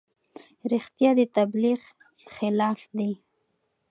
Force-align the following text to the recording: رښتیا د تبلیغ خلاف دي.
رښتیا 0.71 1.09
د 1.19 1.21
تبلیغ 1.37 1.79
خلاف 2.33 2.79
دي. 2.97 3.11